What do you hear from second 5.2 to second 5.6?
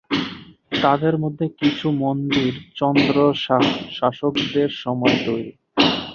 তৈরী।